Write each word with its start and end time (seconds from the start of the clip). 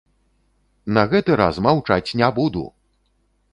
На 0.99 1.03
гэты 1.11 1.37
раз 1.43 1.55
маўчаць 1.67 2.15
не 2.25 2.33
буду! 2.41 2.67